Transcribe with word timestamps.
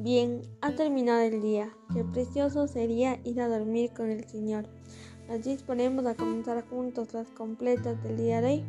Bien, 0.00 0.42
ha 0.60 0.76
terminado 0.76 1.22
el 1.22 1.42
día. 1.42 1.74
Qué 1.92 2.04
precioso 2.04 2.68
sería 2.68 3.18
ir 3.24 3.40
a 3.40 3.48
dormir 3.48 3.90
con 3.92 4.10
el 4.10 4.22
Señor. 4.28 4.68
Nos 5.26 5.42
disponemos 5.42 6.06
a 6.06 6.14
comenzar 6.14 6.64
juntos 6.68 7.12
las 7.14 7.28
completas 7.30 8.00
del 8.04 8.16
día 8.16 8.40
de 8.40 8.46
hoy. 8.46 8.64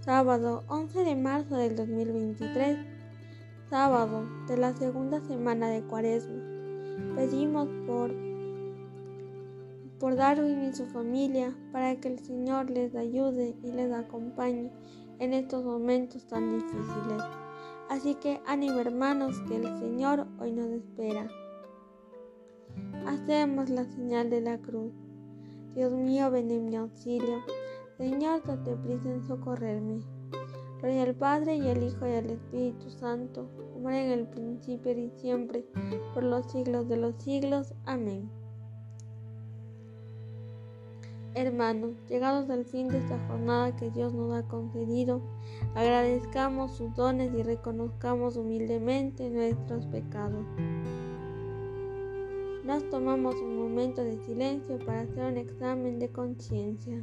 Sábado 0.00 0.64
11 0.68 1.04
de 1.04 1.14
marzo 1.14 1.56
del 1.56 1.76
2023. 1.76 2.78
Sábado 3.68 4.24
de 4.48 4.56
la 4.56 4.74
segunda 4.74 5.20
semana 5.20 5.68
de 5.68 5.82
Cuaresma. 5.82 6.42
Pedimos 7.14 7.68
por 7.86 8.14
por 10.00 10.16
Darwin 10.16 10.70
y 10.70 10.72
su 10.72 10.86
familia 10.86 11.54
para 11.70 11.96
que 11.96 12.08
el 12.08 12.18
Señor 12.18 12.70
les 12.70 12.94
ayude 12.94 13.56
y 13.62 13.72
les 13.72 13.92
acompañe 13.92 14.72
en 15.18 15.34
estos 15.34 15.62
momentos 15.62 16.26
tan 16.26 16.58
difíciles. 16.58 17.41
Así 17.88 18.14
que 18.14 18.40
ánimo 18.46 18.78
hermanos 18.78 19.40
que 19.48 19.56
el 19.56 19.78
Señor 19.78 20.26
hoy 20.40 20.52
nos 20.52 20.70
espera. 20.70 21.28
Hacemos 23.06 23.68
la 23.68 23.84
señal 23.84 24.30
de 24.30 24.40
la 24.40 24.58
cruz. 24.58 24.92
Dios 25.74 25.92
mío, 25.92 26.30
ven 26.30 26.50
en 26.50 26.66
mi 26.66 26.76
auxilio. 26.76 27.42
Señor, 27.98 28.42
date 28.44 28.76
prisa 28.76 29.10
en 29.10 29.22
socorrerme. 29.22 30.00
Gloria 30.80 31.04
al 31.04 31.14
Padre 31.14 31.56
y 31.56 31.68
al 31.68 31.82
Hijo 31.82 32.06
y 32.06 32.12
al 32.12 32.30
Espíritu 32.30 32.90
Santo, 32.90 33.48
como 33.72 33.90
en 33.90 34.10
el 34.10 34.26
principio 34.26 34.92
y 34.92 35.10
siempre, 35.16 35.64
por 36.12 36.24
los 36.24 36.50
siglos 36.50 36.88
de 36.88 36.96
los 36.96 37.22
siglos. 37.22 37.74
Amén. 37.84 38.41
Hermanos, 41.34 41.94
llegados 42.10 42.50
al 42.50 42.66
fin 42.66 42.88
de 42.88 42.98
esta 42.98 43.18
jornada 43.26 43.74
que 43.74 43.90
Dios 43.90 44.12
nos 44.12 44.34
ha 44.34 44.46
concedido, 44.46 45.22
agradezcamos 45.74 46.76
sus 46.76 46.94
dones 46.94 47.32
y 47.34 47.42
reconozcamos 47.42 48.36
humildemente 48.36 49.30
nuestros 49.30 49.86
pecados. 49.86 50.44
Nos 52.64 52.88
tomamos 52.90 53.34
un 53.36 53.56
momento 53.56 54.04
de 54.04 54.18
silencio 54.26 54.78
para 54.84 55.00
hacer 55.00 55.24
un 55.24 55.38
examen 55.38 55.98
de 55.98 56.10
conciencia. 56.10 57.02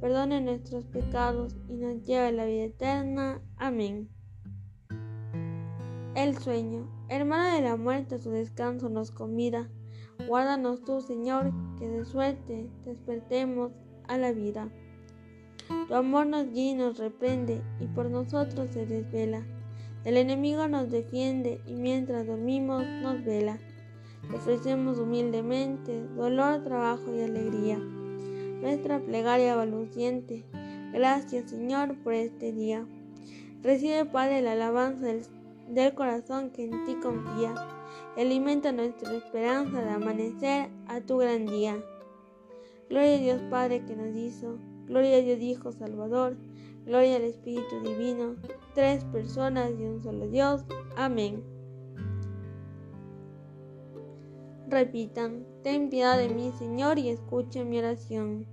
perdone 0.00 0.40
nuestros 0.40 0.84
pecados 0.86 1.56
y 1.68 1.74
nos 1.74 2.02
lleve 2.04 2.26
a 2.26 2.32
la 2.32 2.44
vida 2.44 2.64
eterna. 2.64 3.40
Amén. 3.56 4.08
El 6.14 6.36
sueño. 6.38 6.88
Hermana 7.08 7.54
de 7.54 7.62
la 7.62 7.76
muerte, 7.76 8.18
su 8.18 8.30
descanso 8.30 8.88
nos 8.88 9.10
convida. 9.10 9.70
Guárdanos 10.26 10.82
tú, 10.82 11.00
Señor, 11.00 11.52
que 11.78 11.88
de 11.88 12.04
suerte 12.04 12.70
despertemos 12.84 13.72
a 14.08 14.16
la 14.16 14.32
vida. 14.32 14.68
Tu 15.88 15.94
amor 15.94 16.26
nos 16.26 16.50
guía 16.50 16.72
y 16.72 16.74
nos 16.74 16.98
reprende, 16.98 17.62
y 17.80 17.86
por 17.86 18.10
nosotros 18.10 18.70
se 18.70 18.86
desvela. 18.86 19.46
El 20.04 20.16
enemigo 20.16 20.68
nos 20.68 20.90
defiende, 20.90 21.60
y 21.66 21.74
mientras 21.74 22.26
dormimos 22.26 22.84
nos 23.02 23.24
vela. 23.24 23.58
Te 24.30 24.36
ofrecemos 24.36 24.98
humildemente 24.98 26.06
dolor, 26.16 26.62
trabajo 26.62 27.14
y 27.14 27.20
alegría 27.20 27.80
nuestra 28.60 29.00
plegaria 29.00 29.56
valuciente. 29.56 30.44
Gracias, 30.92 31.50
Señor, 31.50 31.96
por 32.02 32.14
este 32.14 32.52
día. 32.52 32.86
Recibe, 33.62 34.04
Padre, 34.04 34.42
la 34.42 34.52
alabanza 34.52 35.06
del, 35.68 35.94
corazón 35.94 36.50
que 36.50 36.64
en 36.64 36.84
ti 36.84 36.94
confía. 37.02 37.54
alimenta 38.16 38.72
nuestra 38.72 39.12
esperanza 39.14 39.82
de 39.82 39.90
amanecer 39.90 40.70
a 40.86 41.00
tu 41.00 41.18
gran 41.18 41.46
día. 41.46 41.76
Gloria 42.88 43.16
a 43.16 43.18
Dios 43.18 43.42
Padre 43.50 43.84
que 43.84 43.96
nos 43.96 44.14
hizo. 44.14 44.58
Gloria 44.86 45.16
a 45.16 45.20
Dios 45.20 45.40
Hijo 45.40 45.72
Salvador. 45.72 46.36
Gloria 46.86 47.16
al 47.16 47.24
Espíritu 47.24 47.80
Divino. 47.82 48.36
Tres 48.74 49.04
personas 49.06 49.72
y 49.78 49.82
un 49.82 50.02
solo 50.02 50.28
Dios. 50.28 50.64
Amén. 50.96 51.55
Repitan, 54.68 55.46
ten 55.62 55.90
piedad 55.90 56.18
de 56.18 56.28
mí, 56.28 56.50
Señor, 56.58 56.98
y 56.98 57.08
escucha 57.08 57.62
mi 57.62 57.78
oración. 57.78 58.46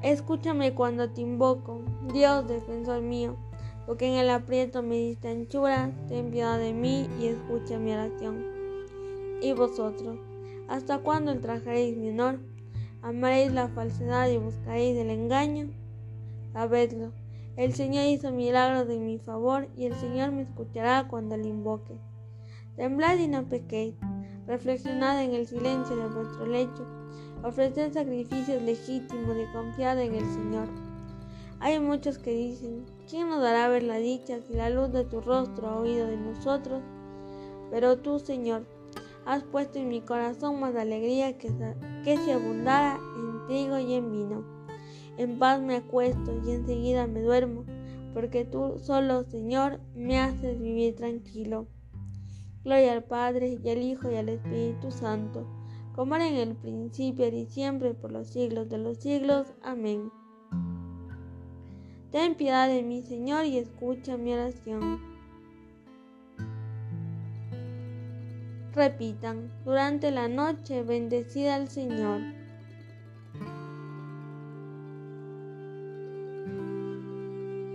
Escúchame 0.00 0.72
cuando 0.72 1.10
te 1.10 1.22
invoco, 1.22 1.80
Dios 2.12 2.46
defensor 2.46 3.02
mío, 3.02 3.36
porque 3.84 4.06
en 4.06 4.14
el 4.14 4.30
aprieto 4.30 4.80
me 4.84 4.94
diste 4.94 5.26
anchura, 5.26 5.90
ten 6.06 6.30
piedad 6.30 6.60
de 6.60 6.72
mí 6.72 7.08
y 7.18 7.26
escucha 7.26 7.80
mi 7.80 7.92
oración. 7.92 8.44
Y 9.42 9.54
vosotros, 9.54 10.20
¿hasta 10.68 10.98
cuándo 10.98 11.32
ultrajaréis 11.32 11.96
mi 11.96 12.10
honor? 12.10 12.38
¿Amaréis 13.02 13.52
la 13.52 13.66
falsedad 13.70 14.28
y 14.28 14.38
buscaréis 14.38 14.96
el 14.98 15.10
engaño? 15.10 15.70
Sabedlo 16.52 17.23
el 17.56 17.72
Señor 17.72 18.06
hizo 18.06 18.32
milagros 18.32 18.88
en 18.88 19.06
mi 19.06 19.18
favor 19.18 19.68
y 19.76 19.86
el 19.86 19.94
Señor 19.94 20.32
me 20.32 20.42
escuchará 20.42 21.06
cuando 21.06 21.36
le 21.36 21.48
invoque. 21.48 21.98
Temblad 22.76 23.18
y 23.18 23.28
no 23.28 23.48
pequéis. 23.48 23.94
Reflexionad 24.46 25.22
en 25.22 25.34
el 25.34 25.46
silencio 25.46 25.94
de 25.96 26.08
vuestro 26.08 26.46
lecho. 26.46 26.86
Ofreced 27.44 27.92
sacrificios 27.92 28.60
legítimos 28.62 29.36
de 29.36 29.50
confiar 29.52 29.98
en 29.98 30.14
el 30.14 30.26
Señor. 30.26 30.68
Hay 31.60 31.78
muchos 31.78 32.18
que 32.18 32.32
dicen, 32.32 32.84
¿quién 33.08 33.28
nos 33.28 33.40
dará 33.40 33.68
ver 33.68 33.84
la 33.84 33.96
dicha 33.96 34.40
si 34.40 34.54
la 34.54 34.68
luz 34.68 34.92
de 34.92 35.04
tu 35.04 35.20
rostro 35.20 35.68
ha 35.68 35.78
oído 35.78 36.08
de 36.08 36.16
nosotros? 36.16 36.82
Pero 37.70 37.98
tú, 37.98 38.18
Señor, 38.18 38.66
has 39.24 39.44
puesto 39.44 39.78
en 39.78 39.88
mi 39.88 40.00
corazón 40.00 40.58
más 40.58 40.74
alegría 40.74 41.38
que, 41.38 41.48
que 42.04 42.16
si 42.18 42.32
abundara 42.32 42.98
en 43.16 43.46
trigo 43.46 43.78
y 43.78 43.94
en 43.94 44.10
vino. 44.10 44.63
En 45.16 45.38
paz 45.38 45.60
me 45.60 45.76
acuesto 45.76 46.40
y 46.44 46.50
enseguida 46.50 47.06
me 47.06 47.22
duermo, 47.22 47.64
porque 48.12 48.44
tú 48.44 48.78
solo, 48.78 49.24
Señor, 49.24 49.80
me 49.94 50.18
haces 50.18 50.60
vivir 50.60 50.96
tranquilo. 50.96 51.66
Gloria 52.64 52.92
al 52.92 53.04
Padre 53.04 53.58
y 53.62 53.68
al 53.68 53.82
Hijo 53.82 54.10
y 54.10 54.16
al 54.16 54.28
Espíritu 54.28 54.90
Santo, 54.90 55.46
como 55.94 56.16
era 56.16 56.26
en 56.26 56.36
el 56.36 56.56
principio 56.56 57.28
y 57.28 57.46
siempre 57.46 57.94
por 57.94 58.10
los 58.10 58.28
siglos 58.28 58.68
de 58.68 58.78
los 58.78 58.98
siglos. 58.98 59.52
Amén. 59.62 60.10
Ten 62.10 62.36
piedad 62.36 62.68
de 62.68 62.82
mí, 62.82 63.02
Señor, 63.02 63.44
y 63.44 63.58
escucha 63.58 64.16
mi 64.16 64.32
oración. 64.32 65.00
Repitan, 68.72 69.52
durante 69.64 70.10
la 70.10 70.28
noche 70.28 70.82
bendecida 70.82 71.56
al 71.56 71.68
Señor. 71.68 72.20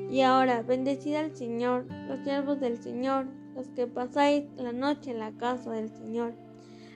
Y 0.09 0.21
ahora, 0.21 0.63
bendecid 0.63 1.15
al 1.15 1.35
Señor, 1.35 1.85
los 2.07 2.19
siervos 2.23 2.59
del 2.59 2.81
Señor, 2.81 3.27
los 3.55 3.67
que 3.69 3.85
pasáis 3.85 4.45
la 4.57 4.71
noche 4.71 5.11
en 5.11 5.19
la 5.19 5.31
casa 5.33 5.71
del 5.71 5.89
Señor. 5.89 6.33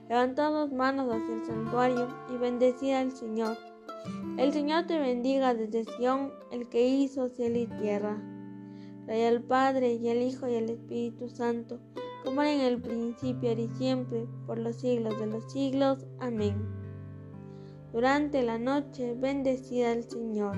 Levantad 0.10 0.52
las 0.52 0.72
manos 0.72 1.14
hacia 1.14 1.36
el 1.36 1.46
santuario 1.46 2.08
y 2.34 2.38
bendecid 2.38 2.94
al 2.94 3.12
Señor. 3.12 3.58
El 4.38 4.52
Señor 4.52 4.88
te 4.88 5.00
bendiga 5.00 5.54
desde 5.54 5.86
Sión, 5.86 6.32
el 6.52 6.68
que 6.70 6.88
hizo 6.88 7.30
cielo 7.30 7.60
y 7.60 7.68
tierra. 7.68 8.18
Gloria 9.06 9.30
al 9.30 9.42
Padre 9.44 9.94
y 9.94 10.10
al 10.10 10.22
Hijo 10.22 10.48
y 10.48 10.56
al 10.56 10.70
Espíritu 10.70 11.30
Santo, 11.30 11.80
como 12.24 12.42
era 12.42 12.54
en 12.54 12.62
el 12.62 12.82
principio 12.82 13.52
y 13.52 13.68
siempre, 13.78 14.26
por 14.48 14.58
los 14.58 14.78
siglos 14.78 15.20
de 15.20 15.28
los 15.28 15.52
siglos. 15.52 16.06
Amén. 16.20 16.56
Durante 17.92 18.42
la 18.44 18.58
noche, 18.58 19.14
bendecida 19.14 19.92
al 19.92 20.04
Señor. 20.04 20.58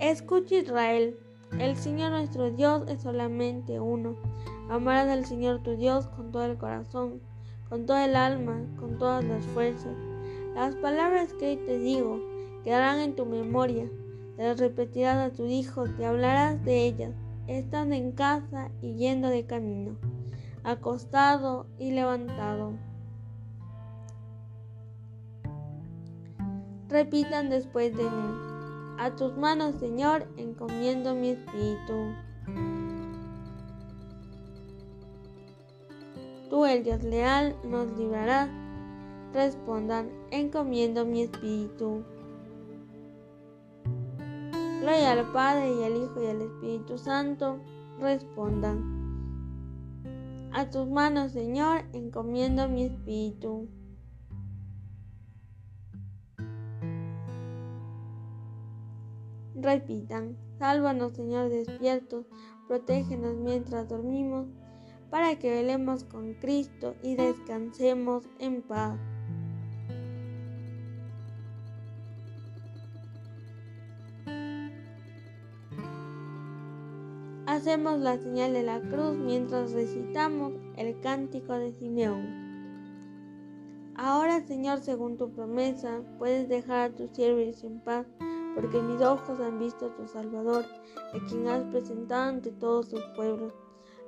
Escucha 0.00 0.54
Israel, 0.54 1.18
el 1.58 1.76
Señor 1.76 2.12
nuestro 2.12 2.52
Dios 2.52 2.84
es 2.86 3.02
solamente 3.02 3.80
uno. 3.80 4.14
Amarás 4.70 5.08
al 5.08 5.26
Señor 5.26 5.64
tu 5.64 5.76
Dios 5.76 6.06
con 6.06 6.30
todo 6.30 6.44
el 6.44 6.56
corazón, 6.56 7.20
con 7.68 7.84
toda 7.84 8.04
el 8.04 8.14
alma, 8.14 8.60
con 8.78 8.96
todas 8.96 9.24
las 9.24 9.44
fuerzas. 9.46 9.96
Las 10.54 10.76
palabras 10.76 11.32
que 11.34 11.50
hoy 11.50 11.56
te 11.56 11.80
digo 11.80 12.20
quedarán 12.62 13.00
en 13.00 13.16
tu 13.16 13.26
memoria. 13.26 13.90
Te 14.36 14.44
las 14.44 14.60
repetirás 14.60 15.16
a 15.16 15.34
tu 15.34 15.46
hijo, 15.46 15.88
te 15.88 16.06
hablarás 16.06 16.64
de 16.64 16.86
ellas, 16.86 17.14
estando 17.48 17.96
en 17.96 18.12
casa 18.12 18.70
y 18.80 18.94
yendo 18.94 19.28
de 19.28 19.46
camino. 19.46 19.96
acostado 20.62 21.66
y 21.78 21.90
levantado. 21.90 22.74
Repitan 26.88 27.50
después 27.50 27.96
de 27.96 28.04
mí. 28.04 28.47
A 28.98 29.14
tus 29.14 29.36
manos, 29.36 29.76
Señor, 29.76 30.26
encomiendo 30.36 31.14
mi 31.14 31.30
espíritu. 31.30 32.14
Tú, 36.50 36.64
el 36.64 36.82
Dios 36.82 37.04
leal, 37.04 37.54
nos 37.62 37.96
librarás. 37.96 38.50
Respondan, 39.32 40.10
encomiendo 40.32 41.06
mi 41.06 41.22
espíritu. 41.22 42.02
Gloria 44.80 45.12
al 45.12 45.32
Padre 45.32 45.74
y 45.74 45.84
al 45.84 45.96
Hijo 45.96 46.20
y 46.20 46.26
al 46.26 46.42
Espíritu 46.42 46.98
Santo. 46.98 47.60
Respondan. 48.00 48.98
A 50.52 50.70
tus 50.70 50.88
manos, 50.88 51.30
Señor, 51.30 51.82
encomiendo 51.92 52.68
mi 52.68 52.86
espíritu. 52.86 53.68
Repitan, 59.60 60.36
sálvanos 60.60 61.14
Señor 61.14 61.48
despiertos, 61.48 62.26
protégenos 62.68 63.34
mientras 63.34 63.88
dormimos, 63.88 64.46
para 65.10 65.36
que 65.36 65.50
velemos 65.50 66.04
con 66.04 66.34
Cristo 66.34 66.94
y 67.02 67.16
descansemos 67.16 68.28
en 68.38 68.62
paz. 68.62 68.96
Hacemos 77.46 77.98
la 77.98 78.16
señal 78.18 78.52
de 78.52 78.62
la 78.62 78.80
cruz 78.80 79.16
mientras 79.16 79.72
recitamos 79.72 80.52
el 80.76 81.00
cántico 81.00 81.54
de 81.54 81.72
Simeón. 81.72 82.46
Ahora, 83.96 84.40
Señor, 84.46 84.78
según 84.78 85.16
tu 85.16 85.32
promesa, 85.32 86.02
puedes 86.18 86.48
dejar 86.48 86.90
a 86.90 86.94
tus 86.94 87.10
siervos 87.10 87.64
en 87.64 87.80
paz 87.80 88.06
porque 88.60 88.82
mis 88.82 89.00
ojos 89.02 89.38
han 89.38 89.60
visto 89.60 89.86
a 89.86 89.94
tu 89.94 90.08
Salvador, 90.08 90.64
a 91.14 91.26
quien 91.28 91.46
has 91.46 91.62
presentado 91.66 92.30
ante 92.30 92.50
todos 92.50 92.88
tus 92.88 93.04
pueblos, 93.14 93.54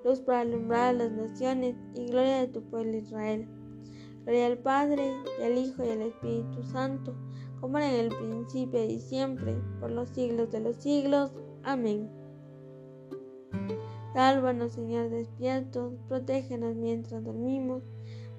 luz 0.05 0.19
para 0.19 0.41
alumbrar 0.41 0.89
a 0.89 0.93
las 0.93 1.13
naciones 1.13 1.77
y 1.95 2.07
gloria 2.07 2.41
de 2.41 2.49
tu 2.49 2.61
pueblo 2.65 2.97
Israel. 2.97 3.49
Gloria 4.25 4.47
al 4.49 4.59
Padre, 4.59 5.15
y 5.39 5.45
al 5.45 5.57
Hijo, 5.57 5.85
y 5.85 5.91
al 5.91 6.03
Espíritu 6.03 6.65
Santo, 6.65 7.15
como 7.61 7.79
era 7.79 7.93
en 7.93 8.07
el 8.07 8.09
principio 8.09 8.85
y 8.85 8.99
siempre, 8.99 9.55
por 9.79 9.93
los 9.93 10.09
siglos 10.09 10.51
de 10.51 10.59
los 10.59 10.75
siglos. 10.79 11.31
Amén. 11.63 12.11
Sálvanos, 14.15 14.73
Señor, 14.73 15.11
despiertos, 15.11 15.95
protégenos 16.09 16.75
mientras 16.75 17.23
dormimos, 17.23 17.85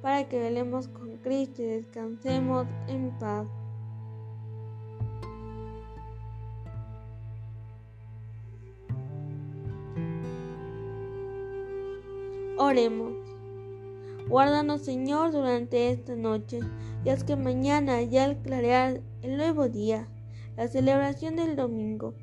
para 0.01 0.27
que 0.27 0.39
velemos 0.39 0.89
con 0.89 1.15
Cristo 1.19 1.61
y 1.61 1.67
descansemos 1.67 2.67
en 2.89 3.17
paz. 3.17 3.47
Oremos. 12.63 13.15
Guárdanos, 14.29 14.83
Señor, 14.83 15.31
durante 15.31 15.89
esta 15.89 16.15
noche, 16.15 16.59
y 17.03 17.09
haz 17.09 17.23
que 17.23 17.35
mañana, 17.35 18.03
ya 18.03 18.25
al 18.25 18.39
clarear 18.43 19.01
el 19.23 19.37
nuevo 19.37 19.67
día, 19.67 20.07
la 20.57 20.67
celebración 20.67 21.37
del 21.37 21.55
domingo, 21.55 22.13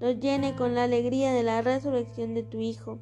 nos 0.00 0.18
llene 0.18 0.56
con 0.56 0.74
la 0.74 0.82
alegría 0.82 1.32
de 1.32 1.44
la 1.44 1.62
resurrección 1.62 2.34
de 2.34 2.42
tu 2.42 2.58
Hijo, 2.58 2.98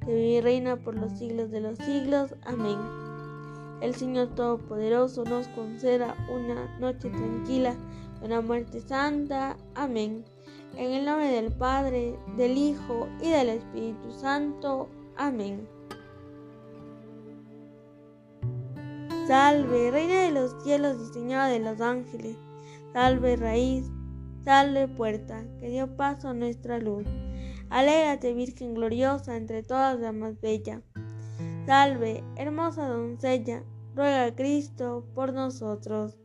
que 0.00 0.12
vive 0.12 0.30
y 0.30 0.40
reina 0.40 0.74
por 0.74 0.96
los 0.96 1.16
siglos 1.16 1.52
de 1.52 1.60
los 1.60 1.78
siglos. 1.78 2.34
Amén. 2.44 2.76
El 3.80 3.94
Señor 3.94 4.34
Todopoderoso 4.34 5.22
nos 5.22 5.46
conceda 5.46 6.16
una 6.28 6.76
noche 6.80 7.08
tranquila, 7.08 7.76
una 8.20 8.40
muerte 8.40 8.80
santa. 8.80 9.56
Amén. 9.76 10.24
En 10.76 10.90
el 10.90 11.04
nombre 11.04 11.28
del 11.28 11.52
Padre, 11.52 12.18
del 12.36 12.58
Hijo 12.58 13.06
y 13.20 13.30
del 13.30 13.48
Espíritu 13.48 14.10
Santo. 14.10 14.88
Amén. 15.16 15.68
Salve, 19.26 19.92
Reina 19.92 20.22
de 20.22 20.32
los 20.32 20.56
cielos 20.64 20.96
y 21.00 21.12
Señora 21.12 21.46
de 21.46 21.60
los 21.60 21.80
ángeles. 21.80 22.36
Salve, 22.92 23.36
raíz. 23.36 23.88
Salve, 24.44 24.88
puerta, 24.88 25.44
que 25.60 25.68
dio 25.68 25.96
paso 25.96 26.30
a 26.30 26.34
nuestra 26.34 26.80
luz. 26.80 27.06
Alégrate, 27.70 28.34
Virgen 28.34 28.74
gloriosa, 28.74 29.36
entre 29.36 29.62
todas 29.62 30.00
la 30.00 30.10
más 30.10 30.40
bella. 30.40 30.82
Salve, 31.66 32.24
hermosa 32.36 32.88
doncella, 32.88 33.62
ruega 33.94 34.24
a 34.24 34.34
Cristo 34.34 35.06
por 35.14 35.32
nosotros. 35.32 36.18